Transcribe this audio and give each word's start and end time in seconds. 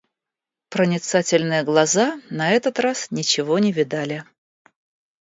Проницательные 0.69 1.61
глаза 1.63 2.19
на 2.31 2.49
этот 2.53 2.79
раз 2.79 3.11
ничего 3.11 3.59
не 3.59 3.71
видали. 3.71 4.23